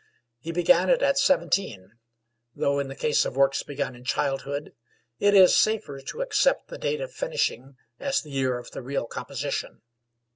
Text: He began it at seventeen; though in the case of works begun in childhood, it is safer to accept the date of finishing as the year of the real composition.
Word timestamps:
He 0.39 0.51
began 0.51 0.89
it 0.89 1.03
at 1.03 1.19
seventeen; 1.19 1.91
though 2.55 2.79
in 2.79 2.87
the 2.87 2.95
case 2.95 3.23
of 3.23 3.35
works 3.35 3.61
begun 3.61 3.93
in 3.95 4.03
childhood, 4.03 4.73
it 5.19 5.35
is 5.35 5.55
safer 5.55 6.01
to 6.01 6.21
accept 6.21 6.69
the 6.69 6.79
date 6.79 7.01
of 7.01 7.11
finishing 7.13 7.75
as 7.99 8.19
the 8.19 8.31
year 8.31 8.57
of 8.57 8.71
the 8.71 8.81
real 8.81 9.05
composition. 9.05 9.83